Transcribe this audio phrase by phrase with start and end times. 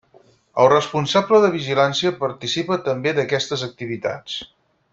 [0.61, 4.41] El responsable de vigilància participa també d'aquestes activitats.